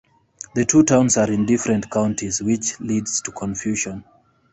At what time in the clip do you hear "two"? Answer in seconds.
0.65-0.81